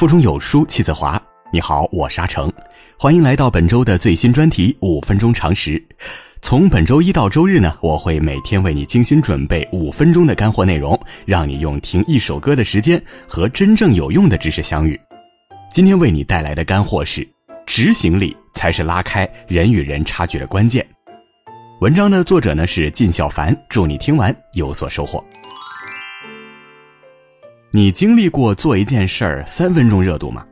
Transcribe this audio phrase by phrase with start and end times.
[0.00, 1.22] 腹中有书气自华。
[1.52, 2.50] 你好，我沙成，
[2.98, 5.78] 欢迎来到本周的最新专题五分钟常识。
[6.40, 14.98] 从本周一到周日呢，我会每天为你精心准备五分钟的干货内容，让你用听一首歌的时间和真正有用的知识相遇。
[15.70, 17.28] 今天为你带来的干货是：
[17.66, 20.82] 执行力才是拉开人与人差距的关键。
[21.82, 25.22] 文章的作者呢是靳小凡，祝你听完有所收获。
[27.72, 30.44] 你经历过做一件事儿三分钟热度吗？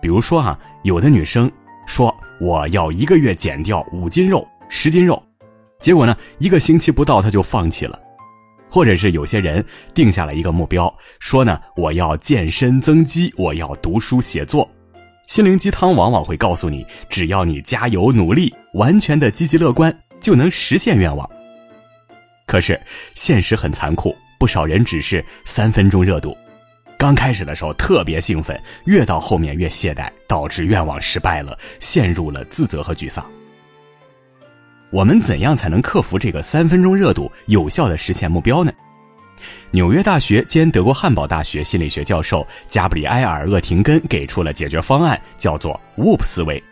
[0.00, 1.50] 比如说啊，有的女生
[1.84, 5.20] 说我要一个月减掉五斤肉、十斤肉，
[5.80, 7.98] 结果呢，一个星期不到她就放弃了；
[8.70, 14.70] 或者是有些人定下了一个目标，说呢我要健身增肌，我要读书写作，
[15.26, 21.28] 心灵鸡汤往往会告诉你，只要你加油努力，完全的积极乐观，就能实现愿望。
[22.46, 22.80] 可是
[23.16, 26.32] 现实很残酷，不少人只是三分钟热度。
[26.98, 33.24] 刚开始的时候特别兴奋，越到后面越懈怠，导致愿望失败了，陷入了自责和沮丧。
[34.90, 38.72] 我们怎样才能克服这个三分钟热度，有效的实现目标呢？
[39.72, 46.62] 纽约大学兼德国汉堡大学心理学教授加布里埃尔·厄廷根给出了解决方案，叫做 WOOP 思维，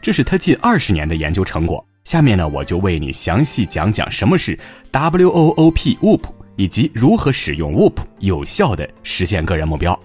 [0.00, 1.84] 这是他近二十年的研究成果。
[2.04, 4.56] 下面呢，我就为你详细讲讲什么是
[4.92, 6.43] WOOP WOOP。
[6.56, 9.98] 以及如何使用 WOOP 有效的实现个人目标。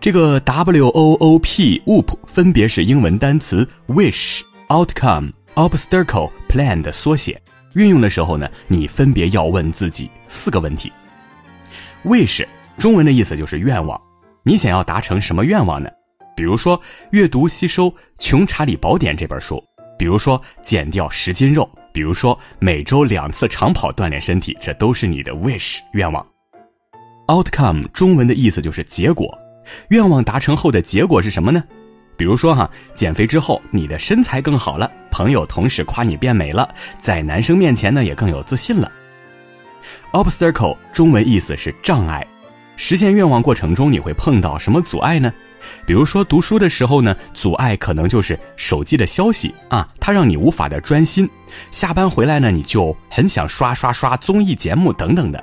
[0.00, 7.40] 这个 WOOP WOOP 分别是英文单词 Wish、Outcome、Obstacle、Plan 的缩写。
[7.74, 10.92] 运用的时候呢，你分别要问自己四个问题
[12.04, 14.00] ：Wish 中文的意思就是愿望，
[14.42, 15.88] 你想要达成什么愿望呢？
[16.34, 19.62] 比如说阅读吸收《穷查理宝典》这本书，
[19.98, 21.68] 比如说减掉十斤肉。
[21.92, 26.24] 比如说，每周两次长跑锻炼身体，这都是你的 wish 愿望。
[27.26, 29.38] outcome 中文的意思就是结果，
[29.88, 31.62] 愿望达成后的结果是什么呢？
[32.16, 38.90] 比如说哈，减肥之后你的身材更好了，朋友同事夸你变美了，在男生面前呢也更有自信了。
[40.12, 42.26] obstacle 中文意思是障碍，
[42.76, 45.32] 实现愿望过程中你会碰到什么阻碍呢？
[45.86, 51.28] 比如说读书的时候呢，阻碍可能就是手机的消息啊，它让你无法的专心。
[51.70, 55.42] 下班回来呢，你就很想刷刷刷综艺节目等等的。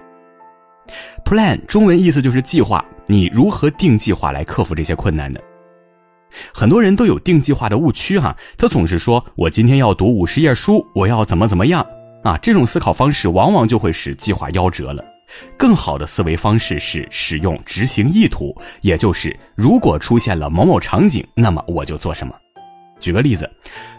[1.26, 5.40] Plan 中文意思就是计划，你如何定计划来克服这些困难呢？
[6.54, 11.86] 很多人都有定计划的误区哈，他总是说我今天要读五十页书，我要怎么怎么样
[12.24, 15.04] 啊，这种思考方式往往就会使计划夭折了。
[15.58, 22.34] 更好的思维方式是使用执行意图，也就是如果出现了某某场景，那么我就做什么。
[23.00, 23.50] 举个例子，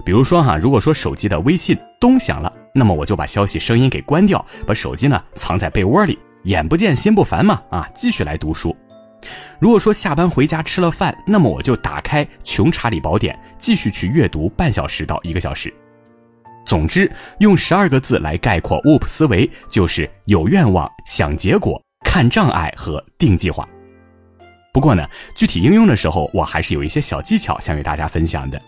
[0.05, 8.77] 比如说哈，如果说手机的微信咚响了，那么我就把消息声音给关掉，把手机呢藏在被窝里，眼不见心不烦嘛啊，继续来读书。
[9.61, 15.73] 如果说下班回家吃了饭，那么我就打开《穷查理宝典》，继续去阅读半小时到一个小时。
[16.69, 23.67] 总之，用十二个字来概括 WOP 思维，就是有愿望、想结果、看障碍和定计划。
[24.71, 28.61] 不过呢，具体应用的时候，我还是有一些小技巧想与大家分享的。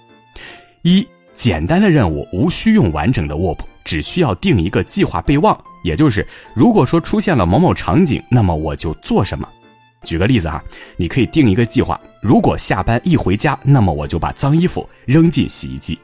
[0.80, 9.46] 一、简单的任务无需用完整的 WOOP，只需要定一个计划备忘，也就是如果说出现了某某场景，那么我就做什么。
[10.04, 10.64] 举个例子啊，
[10.96, 15.98] 你可以定一个计划：如果下班一回家，那么我就把脏衣服扔进洗衣机。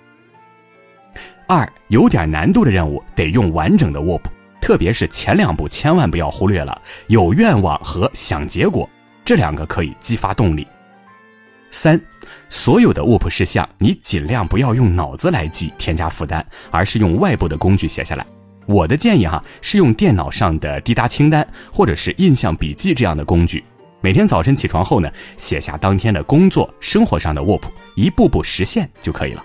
[1.48, 4.22] 二有点难度的任务得用完整的 WOP，
[4.60, 8.88] 特别是前两步千万不要忽略了，有愿望和想结果，
[9.24, 10.66] 这两个可以激发动力。
[11.70, 12.00] 三，
[12.48, 18.26] 所有的 WOP 事项你尽量不要用脑子来记，添加负担，而是用外部的工具写下来。
[18.66, 23.62] 我的建议哈是用电脑上的滴答清单或者是印象笔记这样的工具，
[24.00, 27.62] 每天早晨起床后呢，写下当天的工作、生活上的 WOP，
[27.94, 29.44] 一步步实现就可以了。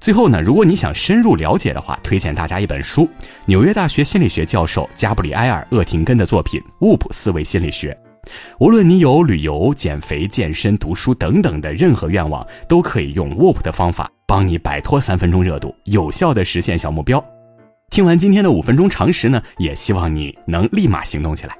[0.00, 3.08] 最后呢，如果你想深入了解的话，推荐大家一本书，
[3.46, 7.92] 纽约大学心理学教授加布里埃尔·厄廷根的作品《沃普思维心理学》。
[8.60, 17.22] 无论你有旅游、减肥、健身、读书等等的任何愿望，都可以用 WOP 的方法帮你摆脱三分钟热度，有效的实现小目标。
[17.90, 21.56] 听完今天的五分钟常识呢，也希望你能立马行动起来。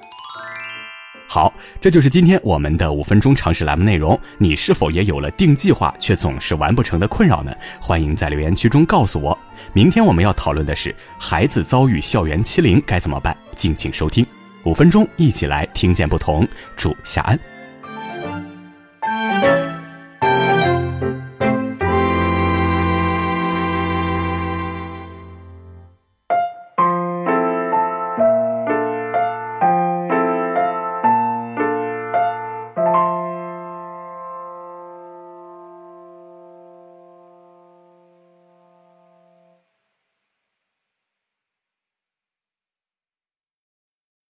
[1.35, 1.51] 好，
[1.81, 4.21] 这就是今天我们的五分钟常识栏目内容。
[4.37, 7.51] 你是否也有了定计划却总是完不成的困扰呢？
[7.81, 9.39] 欢迎在留言区中告诉我。
[9.73, 14.27] 明天我们要讨论的是孩子遭遇校园欺凌该怎么办，敬请收听。
[14.65, 16.47] 五分钟一起来听见不同，
[16.77, 17.52] 祝夏安。